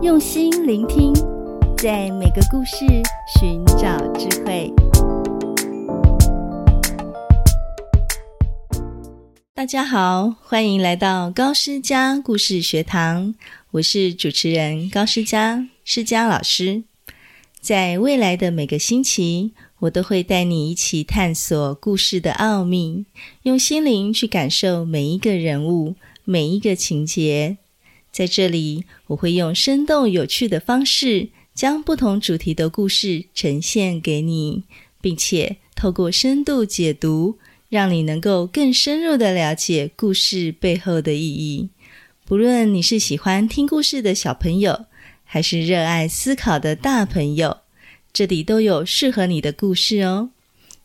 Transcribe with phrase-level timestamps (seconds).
[0.00, 1.12] 用心聆听，
[1.76, 2.86] 在每个故事
[3.36, 4.72] 寻找智慧。
[9.52, 13.34] 大家好，欢迎来到高诗佳故事学堂，
[13.72, 16.84] 我是主持人高诗佳，诗佳老师。
[17.60, 23.04] 在未来的每个星期，我都会带你一起探索故事的奥秘，
[23.42, 27.58] 用心灵去感受每一个人物、每一个情节。
[28.10, 34.64] 在这里，我会用生动有趣的方式，将不同主题的故事呈现给你，
[35.00, 41.68] 并且透过深度解读，让你能够更深入地了解故事背后的意义。
[42.24, 44.86] 不论你是喜欢听故事的小朋友，
[45.24, 47.58] 还是热爱思考的大朋友，
[48.12, 50.30] 这里都有适合你的故事哦。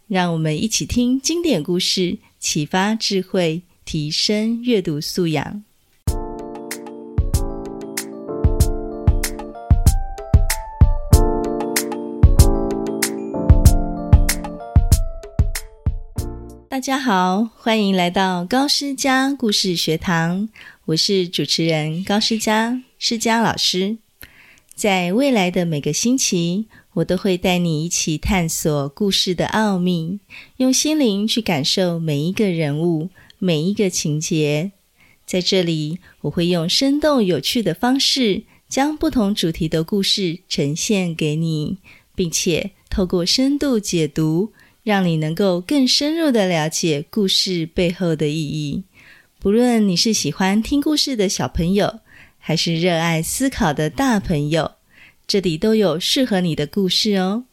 [0.08, 5.64] 让我们一起听经典故事，启发智慧，提升阅读素养。
[16.74, 20.50] 大家好，欢迎来到高诗佳故事学堂，
[20.86, 24.00] 我是主持人高诗佳，诗佳老师。
[24.74, 30.20] 在未来的每个星期，我都会带你一起探索故事的奥秘，
[30.58, 34.72] 用心灵去感受每一个人物、每一个情节。
[35.28, 41.78] 在这里，我会用生动有趣的方式，将不同主题的故事呈现给你，
[42.16, 44.52] 并且透过深度解读，
[44.84, 48.84] 让你能够更深入的了解故事背后的意义。
[49.40, 52.00] 不论你是喜欢听故事的小朋友，
[52.38, 54.74] 还是热爱思考的大朋友，
[55.26, 57.46] 这里都有适合你的故事哦。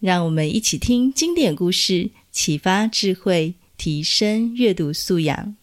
[0.00, 5.56] 让我们一起听经典故事，启发智慧，提升阅读素养。